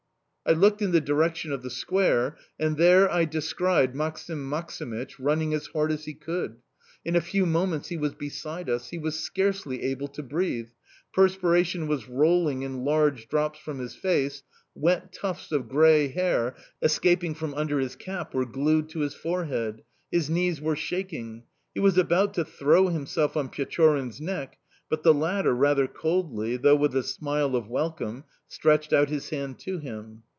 [0.43, 5.53] I looked in the direction of the square and there I descried Maksim Maksimych running
[5.53, 6.57] as hard as he could.
[7.05, 8.89] In a few moments he was beside us.
[8.89, 10.67] He was scarcely able to breathe;
[11.13, 14.43] perspiration was rolling in large drops from his face;
[14.75, 19.83] wet tufts of grey hair, escaping from under his cap, were glued to his forehead;
[20.11, 21.43] his knees were shaking...
[21.73, 24.57] He was about to throw himself on Pechorin's neck,
[24.89, 29.57] but the latter, rather coldly, though with a smile of welcome, stretched out his hand
[29.59, 30.23] to him.